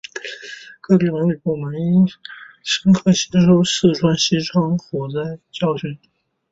[0.81, 2.07] 各地文旅部门应
[2.63, 5.99] 深刻吸取四川西昌森林火灾事故教训